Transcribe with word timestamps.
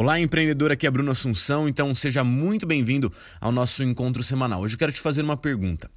Olá, 0.00 0.18
empreendedor, 0.18 0.72
aqui 0.72 0.86
é 0.86 0.90
Bruno 0.90 1.12
Assunção, 1.12 1.68
então 1.68 1.94
seja 1.94 2.24
muito 2.24 2.66
bem-vindo 2.66 3.12
ao 3.38 3.52
nosso 3.52 3.82
encontro 3.82 4.24
semanal. 4.24 4.62
Hoje 4.62 4.74
eu 4.74 4.78
quero 4.78 4.90
te 4.90 4.98
fazer 4.98 5.20
uma 5.20 5.36
pergunta: 5.36 5.90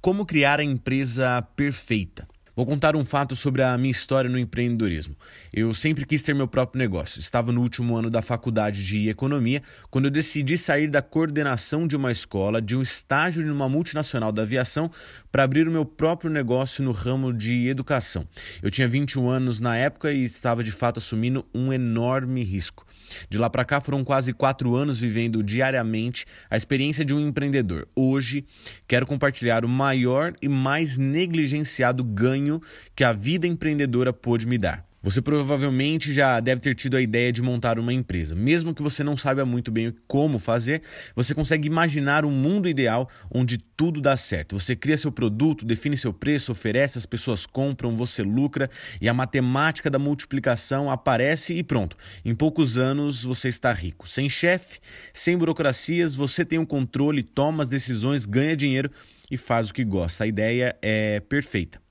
Como 0.00 0.26
criar 0.26 0.58
a 0.58 0.64
empresa 0.64 1.40
perfeita? 1.54 2.26
Vou 2.56 2.64
contar 2.64 2.96
um 2.96 3.04
fato 3.04 3.36
sobre 3.36 3.62
a 3.62 3.76
minha 3.76 3.90
história 3.90 4.30
no 4.30 4.38
empreendedorismo. 4.38 5.14
Eu 5.52 5.74
sempre 5.74 6.06
quis 6.06 6.22
ter 6.22 6.34
meu 6.34 6.48
próprio 6.48 6.78
negócio. 6.78 7.20
Estava 7.20 7.52
no 7.52 7.60
último 7.60 7.94
ano 7.94 8.08
da 8.08 8.22
faculdade 8.22 8.82
de 8.82 9.10
economia 9.10 9.62
quando 9.90 10.06
eu 10.06 10.10
decidi 10.10 10.56
sair 10.56 10.88
da 10.88 11.02
coordenação 11.02 11.86
de 11.86 11.94
uma 11.94 12.10
escola, 12.10 12.62
de 12.62 12.74
um 12.74 12.80
estágio 12.80 13.46
em 13.46 13.50
uma 13.50 13.68
multinacional 13.68 14.32
da 14.32 14.40
aviação, 14.40 14.90
para 15.30 15.42
abrir 15.42 15.68
o 15.68 15.70
meu 15.70 15.84
próprio 15.84 16.30
negócio 16.30 16.82
no 16.82 16.92
ramo 16.92 17.30
de 17.30 17.68
educação. 17.68 18.26
Eu 18.62 18.70
tinha 18.70 18.88
21 18.88 19.28
anos 19.28 19.60
na 19.60 19.76
época 19.76 20.10
e 20.10 20.24
estava 20.24 20.64
de 20.64 20.72
fato 20.72 20.96
assumindo 20.96 21.44
um 21.54 21.74
enorme 21.74 22.42
risco. 22.42 22.86
De 23.28 23.36
lá 23.36 23.50
para 23.50 23.66
cá 23.66 23.82
foram 23.82 24.02
quase 24.02 24.32
quatro 24.32 24.74
anos 24.74 24.98
vivendo 24.98 25.42
diariamente 25.42 26.24
a 26.48 26.56
experiência 26.56 27.04
de 27.04 27.12
um 27.12 27.20
empreendedor. 27.20 27.86
Hoje 27.94 28.46
quero 28.88 29.06
compartilhar 29.06 29.62
o 29.62 29.68
maior 29.68 30.32
e 30.40 30.48
mais 30.48 30.96
negligenciado 30.96 32.02
ganho 32.02 32.45
que 32.94 33.04
a 33.04 33.12
vida 33.12 33.46
empreendedora 33.46 34.12
pôde 34.12 34.46
me 34.46 34.58
dar. 34.58 34.86
Você 35.06 35.22
provavelmente 35.22 36.12
já 36.12 36.40
deve 36.40 36.60
ter 36.60 36.74
tido 36.74 36.96
a 36.96 37.00
ideia 37.00 37.30
de 37.30 37.40
montar 37.40 37.78
uma 37.78 37.92
empresa. 37.92 38.34
Mesmo 38.34 38.74
que 38.74 38.82
você 38.82 39.04
não 39.04 39.16
saiba 39.16 39.44
muito 39.44 39.70
bem 39.70 39.94
como 40.08 40.40
fazer, 40.40 40.82
você 41.14 41.32
consegue 41.32 41.68
imaginar 41.68 42.24
um 42.24 42.30
mundo 42.32 42.68
ideal 42.68 43.08
onde 43.30 43.56
tudo 43.56 44.00
dá 44.00 44.16
certo. 44.16 44.58
Você 44.58 44.74
cria 44.74 44.96
seu 44.96 45.12
produto, 45.12 45.64
define 45.64 45.96
seu 45.96 46.12
preço, 46.12 46.50
oferece, 46.50 46.98
as 46.98 47.06
pessoas 47.06 47.46
compram, 47.46 47.96
você 47.96 48.24
lucra 48.24 48.68
e 49.00 49.08
a 49.08 49.14
matemática 49.14 49.88
da 49.88 49.96
multiplicação 49.96 50.90
aparece 50.90 51.54
e 51.54 51.62
pronto. 51.62 51.96
Em 52.24 52.34
poucos 52.34 52.76
anos 52.76 53.22
você 53.22 53.48
está 53.48 53.72
rico. 53.72 54.08
Sem 54.08 54.28
chefe, 54.28 54.80
sem 55.14 55.38
burocracias, 55.38 56.16
você 56.16 56.44
tem 56.44 56.58
o 56.58 56.62
um 56.62 56.66
controle, 56.66 57.22
toma 57.22 57.62
as 57.62 57.68
decisões, 57.68 58.26
ganha 58.26 58.56
dinheiro 58.56 58.90
e 59.30 59.36
faz 59.36 59.70
o 59.70 59.74
que 59.74 59.84
gosta. 59.84 60.24
A 60.24 60.26
ideia 60.26 60.76
é 60.82 61.20
perfeita. 61.20 61.85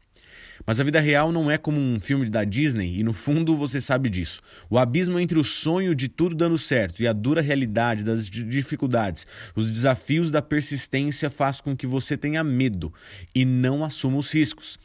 Mas 0.66 0.80
a 0.80 0.84
vida 0.84 1.00
real 1.00 1.32
não 1.32 1.52
é 1.52 1.58
como 1.58 1.80
um 1.80 2.00
filme 2.00 2.30
da 2.30 2.44
Disney 2.44 3.00
e 3.00 3.04
no 3.04 3.14
fundo 3.14 3.56
você 3.56 3.80
sabe 3.80 4.10
disso. 4.10 4.42
O 4.70 4.78
abismo 4.78 5.20
entre 5.20 5.38
o 5.38 5.44
sonho 5.44 5.94
de 5.94 6.08
tudo 6.08 6.36
dando 6.36 6.58
certo 6.58 7.02
e 7.02 7.08
a 7.08 7.14
dura 7.14 7.42
realidade 7.42 8.04
das 8.04 8.28
dificuldades, 8.30 9.28
os 9.56 9.70
desafios 9.70 10.32
da 10.32 10.42
persistência 10.42 11.30
faz 11.30 11.62
com 11.62 11.76
que 11.76 11.86
você 11.86 12.18
tenha 12.18 12.44
medo 12.44 12.92
e 13.34 13.46
não 13.46 13.84
assuma 13.84 14.18
os 14.18 14.32
riscos. 14.32 14.80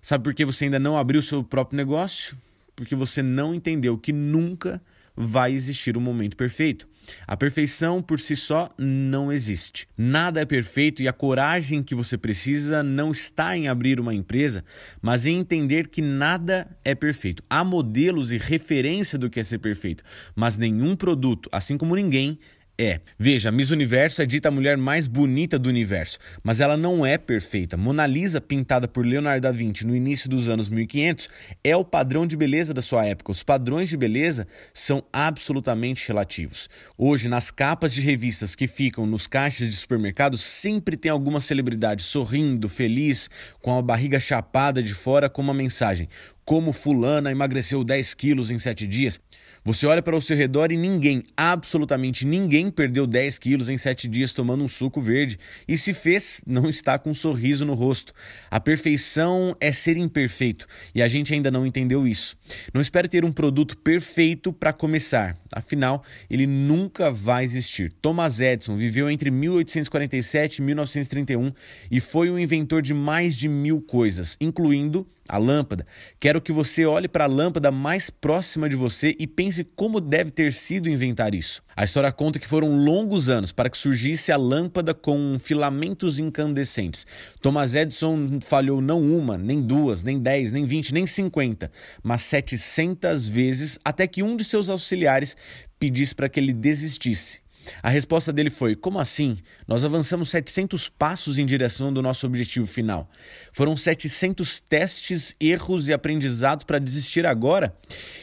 Sabe 0.00 0.24
por 0.24 0.34
que 0.34 0.44
você 0.44 0.66
ainda 0.66 0.78
não 0.78 0.96
abriu 0.96 1.20
seu 1.22 1.42
próprio 1.42 1.76
negócio? 1.76 2.38
Porque 2.76 2.94
você 2.94 3.22
não 3.22 3.54
entendeu 3.54 3.96
que 3.96 4.12
nunca 4.12 4.80
vai 5.16 5.52
existir 5.52 5.96
um 5.96 6.00
momento 6.00 6.36
perfeito. 6.36 6.88
A 7.26 7.36
perfeição 7.36 8.00
por 8.00 8.18
si 8.18 8.34
só 8.34 8.70
não 8.78 9.32
existe. 9.32 9.86
Nada 9.96 10.40
é 10.40 10.44
perfeito 10.44 11.02
e 11.02 11.08
a 11.08 11.12
coragem 11.12 11.82
que 11.82 11.94
você 11.94 12.16
precisa 12.16 12.82
não 12.82 13.12
está 13.12 13.56
em 13.56 13.68
abrir 13.68 14.00
uma 14.00 14.14
empresa, 14.14 14.64
mas 15.02 15.26
em 15.26 15.38
entender 15.38 15.88
que 15.88 16.00
nada 16.00 16.66
é 16.84 16.94
perfeito. 16.94 17.42
Há 17.48 17.62
modelos 17.62 18.32
e 18.32 18.38
referência 18.38 19.18
do 19.18 19.28
que 19.28 19.40
é 19.40 19.44
ser 19.44 19.58
perfeito, 19.58 20.02
mas 20.34 20.56
nenhum 20.56 20.96
produto, 20.96 21.48
assim 21.52 21.76
como 21.76 21.94
ninguém, 21.94 22.38
é. 22.76 23.00
Veja, 23.16 23.52
Miss 23.52 23.70
Universo 23.70 24.20
é 24.20 24.26
dita 24.26 24.48
a 24.48 24.50
mulher 24.50 24.76
mais 24.76 25.06
bonita 25.06 25.58
do 25.58 25.68
universo, 25.68 26.18
mas 26.42 26.60
ela 26.60 26.76
não 26.76 27.06
é 27.06 27.16
perfeita. 27.16 27.76
Mona 27.76 28.04
Lisa, 28.04 28.40
pintada 28.40 28.88
por 28.88 29.06
Leonardo 29.06 29.42
da 29.42 29.52
Vinci 29.52 29.86
no 29.86 29.94
início 29.94 30.28
dos 30.28 30.48
anos 30.48 30.68
1500, 30.68 31.28
é 31.62 31.76
o 31.76 31.84
padrão 31.84 32.26
de 32.26 32.36
beleza 32.36 32.74
da 32.74 32.82
sua 32.82 33.04
época. 33.06 33.30
Os 33.30 33.44
padrões 33.44 33.88
de 33.88 33.96
beleza 33.96 34.46
são 34.72 35.04
absolutamente 35.12 36.08
relativos. 36.08 36.68
Hoje, 36.98 37.28
nas 37.28 37.50
capas 37.50 37.92
de 37.92 38.00
revistas 38.00 38.56
que 38.56 38.66
ficam 38.66 39.06
nos 39.06 39.28
caixas 39.28 39.70
de 39.70 39.76
supermercados, 39.76 40.40
sempre 40.40 40.96
tem 40.96 41.12
alguma 41.12 41.40
celebridade 41.40 42.02
sorrindo, 42.02 42.68
feliz, 42.68 43.30
com 43.62 43.78
a 43.78 43.82
barriga 43.82 44.18
chapada 44.18 44.82
de 44.82 44.94
fora 44.94 45.30
com 45.30 45.42
uma 45.42 45.54
mensagem: 45.54 46.08
como 46.44 46.72
fulana 46.72 47.30
emagreceu 47.30 47.82
10 47.82 48.14
quilos 48.14 48.50
em 48.50 48.58
7 48.58 48.86
dias. 48.86 49.20
Você 49.66 49.86
olha 49.86 50.02
para 50.02 50.14
o 50.14 50.20
seu 50.20 50.36
redor 50.36 50.70
e 50.72 50.76
ninguém, 50.76 51.22
absolutamente 51.34 52.26
ninguém, 52.26 52.68
perdeu 52.68 53.06
10 53.06 53.38
quilos 53.38 53.70
em 53.70 53.78
7 53.78 54.06
dias 54.06 54.34
tomando 54.34 54.62
um 54.62 54.68
suco 54.68 55.00
verde. 55.00 55.38
E 55.66 55.78
se 55.78 55.94
fez, 55.94 56.42
não 56.46 56.68
está 56.68 56.98
com 56.98 57.08
um 57.08 57.14
sorriso 57.14 57.64
no 57.64 57.72
rosto. 57.72 58.12
A 58.50 58.60
perfeição 58.60 59.56
é 59.58 59.72
ser 59.72 59.96
imperfeito 59.96 60.66
e 60.94 61.00
a 61.00 61.08
gente 61.08 61.32
ainda 61.32 61.50
não 61.50 61.64
entendeu 61.64 62.06
isso. 62.06 62.36
Não 62.74 62.82
espere 62.82 63.08
ter 63.08 63.24
um 63.24 63.32
produto 63.32 63.74
perfeito 63.78 64.52
para 64.52 64.70
começar, 64.70 65.34
afinal, 65.50 66.04
ele 66.28 66.46
nunca 66.46 67.10
vai 67.10 67.42
existir. 67.42 67.90
Thomas 68.02 68.40
Edison 68.40 68.76
viveu 68.76 69.08
entre 69.08 69.30
1847 69.30 70.58
e 70.58 70.62
1931 70.62 71.52
e 71.90 72.00
foi 72.00 72.28
o 72.28 72.38
inventor 72.38 72.82
de 72.82 72.92
mais 72.92 73.34
de 73.34 73.48
mil 73.48 73.80
coisas, 73.80 74.36
incluindo 74.38 75.06
a 75.28 75.38
lâmpada. 75.38 75.86
Quero 76.20 76.40
que 76.40 76.52
você 76.52 76.84
olhe 76.84 77.08
para 77.08 77.24
a 77.24 77.28
lâmpada 77.28 77.70
mais 77.70 78.10
próxima 78.10 78.68
de 78.68 78.76
você 78.76 79.14
e 79.18 79.26
pense 79.26 79.64
como 79.64 80.00
deve 80.00 80.30
ter 80.30 80.52
sido 80.52 80.88
inventar 80.88 81.34
isso. 81.34 81.62
A 81.76 81.84
história 81.84 82.12
conta 82.12 82.38
que 82.38 82.46
foram 82.46 82.84
longos 82.84 83.28
anos 83.28 83.52
para 83.52 83.70
que 83.70 83.78
surgisse 83.78 84.30
a 84.30 84.36
lâmpada 84.36 84.94
com 84.94 85.36
filamentos 85.38 86.18
incandescentes. 86.18 87.06
Thomas 87.40 87.74
Edison 87.74 88.40
falhou 88.40 88.80
não 88.80 89.00
uma, 89.00 89.38
nem 89.38 89.60
duas, 89.60 90.02
nem 90.02 90.18
dez, 90.18 90.52
nem 90.52 90.64
vinte, 90.64 90.92
nem 90.92 91.06
cinquenta, 91.06 91.70
mas 92.02 92.22
setecentas 92.22 93.26
vezes 93.26 93.78
até 93.84 94.06
que 94.06 94.22
um 94.22 94.36
de 94.36 94.44
seus 94.44 94.68
auxiliares 94.68 95.36
pedisse 95.78 96.14
para 96.14 96.28
que 96.28 96.40
ele 96.40 96.52
desistisse. 96.52 97.43
A 97.82 97.88
resposta 97.88 98.32
dele 98.32 98.50
foi: 98.50 98.74
Como 98.74 98.98
assim? 98.98 99.38
Nós 99.66 99.84
avançamos 99.84 100.28
700 100.28 100.88
passos 100.88 101.38
em 101.38 101.46
direção 101.46 101.92
do 101.92 102.02
nosso 102.02 102.26
objetivo 102.26 102.66
final. 102.66 103.08
Foram 103.52 103.76
700 103.76 104.60
testes, 104.60 105.34
erros 105.40 105.88
e 105.88 105.92
aprendizados 105.92 106.64
para 106.64 106.78
desistir 106.78 107.26
agora? 107.26 107.74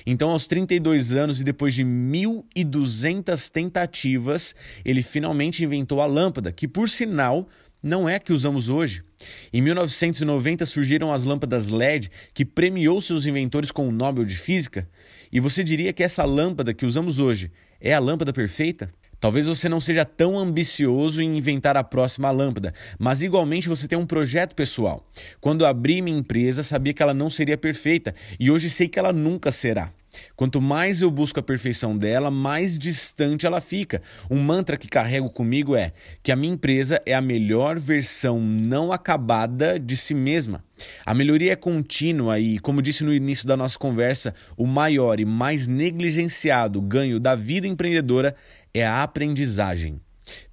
Então, 0.05 0.29
aos 0.29 0.47
32 0.47 1.13
anos 1.13 1.41
e 1.41 1.43
depois 1.43 1.73
de 1.73 1.83
1.200 1.83 3.49
tentativas, 3.49 4.55
ele 4.83 5.01
finalmente 5.01 5.63
inventou 5.63 6.01
a 6.01 6.05
lâmpada, 6.05 6.51
que 6.51 6.67
por 6.67 6.89
sinal 6.89 7.47
não 7.81 8.07
é 8.07 8.15
a 8.15 8.19
que 8.19 8.33
usamos 8.33 8.69
hoje. 8.69 9.03
Em 9.51 9.61
1990 9.61 10.65
surgiram 10.65 11.11
as 11.11 11.23
lâmpadas 11.23 11.69
LED, 11.69 12.11
que 12.33 12.45
premiou 12.45 13.01
seus 13.01 13.25
inventores 13.25 13.71
com 13.71 13.87
o 13.87 13.91
Nobel 13.91 14.25
de 14.25 14.35
Física. 14.35 14.87
E 15.31 15.39
você 15.39 15.63
diria 15.63 15.93
que 15.93 16.03
essa 16.03 16.23
lâmpada 16.23 16.73
que 16.73 16.85
usamos 16.85 17.19
hoje 17.19 17.51
é 17.79 17.93
a 17.93 17.99
lâmpada 17.99 18.31
perfeita? 18.31 18.91
Talvez 19.21 19.45
você 19.45 19.69
não 19.69 19.79
seja 19.79 20.03
tão 20.03 20.37
ambicioso 20.37 21.21
em 21.21 21.37
inventar 21.37 21.77
a 21.77 21.83
próxima 21.83 22.31
lâmpada, 22.31 22.73
mas 22.97 23.21
igualmente 23.21 23.69
você 23.69 23.87
tem 23.87 23.97
um 23.97 24.05
projeto 24.05 24.55
pessoal. 24.55 25.07
Quando 25.39 25.63
abri 25.63 26.01
minha 26.01 26.17
empresa, 26.17 26.63
sabia 26.63 26.91
que 26.91 27.03
ela 27.03 27.13
não 27.13 27.29
seria 27.29 27.55
perfeita 27.55 28.15
e 28.39 28.49
hoje 28.49 28.67
sei 28.67 28.89
que 28.89 28.97
ela 28.97 29.13
nunca 29.13 29.51
será. 29.51 29.91
Quanto 30.35 30.61
mais 30.61 31.01
eu 31.01 31.11
busco 31.11 31.39
a 31.39 31.43
perfeição 31.43 31.97
dela, 31.97 32.31
mais 32.31 32.77
distante 32.77 33.45
ela 33.45 33.61
fica. 33.61 34.01
Um 34.29 34.39
mantra 34.39 34.77
que 34.77 34.87
carrego 34.87 35.29
comigo 35.29 35.75
é 35.75 35.93
que 36.21 36.31
a 36.31 36.35
minha 36.35 36.53
empresa 36.53 37.01
é 37.05 37.13
a 37.13 37.21
melhor 37.21 37.79
versão 37.79 38.39
não 38.39 38.91
acabada 38.91 39.79
de 39.79 39.95
si 39.95 40.13
mesma. 40.13 40.63
A 41.05 41.13
melhoria 41.13 41.53
é 41.53 41.55
contínua 41.55 42.39
e, 42.39 42.59
como 42.59 42.81
disse 42.81 43.03
no 43.03 43.13
início 43.13 43.47
da 43.47 43.55
nossa 43.55 43.77
conversa, 43.77 44.33
o 44.57 44.65
maior 44.65 45.19
e 45.19 45.25
mais 45.25 45.67
negligenciado 45.67 46.81
ganho 46.81 47.19
da 47.19 47.35
vida 47.35 47.67
empreendedora 47.67 48.35
é 48.73 48.85
a 48.85 49.03
aprendizagem. 49.03 49.99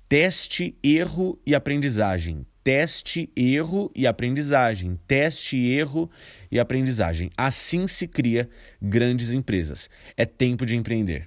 Teste, 0.09 0.75
erro 0.83 1.39
e 1.47 1.55
aprendizagem. 1.55 2.47
Teste, 2.69 3.31
erro 3.35 3.91
e 3.97 4.07
aprendizagem. 4.07 5.01
Teste, 5.07 5.57
erro 5.57 6.11
e 6.53 6.61
aprendizagem. 6.61 7.31
Assim 7.35 7.89
se 7.89 8.07
cria 8.07 8.47
grandes 8.79 9.33
empresas. 9.33 9.89
É 10.15 10.27
tempo 10.27 10.67
de 10.67 10.77
empreender. 10.77 11.27